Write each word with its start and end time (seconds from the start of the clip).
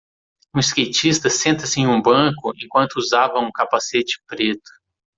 Um 0.55 0.59
skatista 0.63 1.29
senta-se 1.29 1.79
em 1.79 1.85
um 1.85 2.01
banco 2.01 2.53
enquanto 2.59 2.95
usava 2.95 3.37
um 3.39 3.51
capacete 3.51 4.19
preto. 4.25 4.71